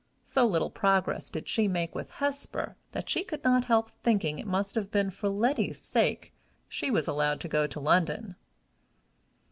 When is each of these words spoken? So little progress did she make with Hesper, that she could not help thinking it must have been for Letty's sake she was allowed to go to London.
So 0.23 0.47
little 0.47 0.71
progress 0.71 1.29
did 1.29 1.47
she 1.47 1.67
make 1.67 1.93
with 1.93 2.09
Hesper, 2.13 2.75
that 2.91 3.07
she 3.07 3.23
could 3.23 3.43
not 3.43 3.65
help 3.65 3.91
thinking 4.03 4.39
it 4.39 4.47
must 4.47 4.73
have 4.73 4.89
been 4.89 5.11
for 5.11 5.29
Letty's 5.29 5.79
sake 5.79 6.33
she 6.67 6.89
was 6.89 7.07
allowed 7.07 7.39
to 7.41 7.47
go 7.47 7.67
to 7.67 7.79
London. 7.79 8.33